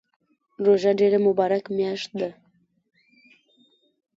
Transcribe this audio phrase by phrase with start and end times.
[0.65, 2.29] روژه ډیره مبارکه میاشت ده